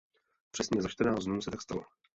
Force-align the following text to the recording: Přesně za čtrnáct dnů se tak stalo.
Přesně 0.51 0.81
za 0.81 0.89
čtrnáct 0.89 1.23
dnů 1.25 1.41
se 1.41 1.51
tak 1.51 1.61
stalo. 1.61 1.83